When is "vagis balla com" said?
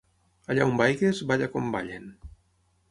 0.81-1.71